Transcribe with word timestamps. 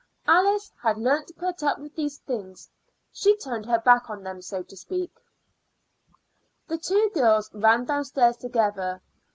Alice 0.27 0.71
had 0.81 0.97
learnt 0.97 1.27
to 1.27 1.33
put 1.35 1.61
up 1.61 1.77
with 1.77 1.93
these 1.95 2.17
things; 2.17 2.71
she 3.11 3.37
turned 3.37 3.67
her 3.67 3.77
back 3.77 4.09
on 4.09 4.23
them, 4.23 4.41
so 4.41 4.63
to 4.63 4.75
speak. 4.75 5.11
The 6.67 6.79
two 6.79 7.11
girls 7.13 7.51
ran 7.53 7.85
downstairs 7.85 8.37
together. 8.37 9.03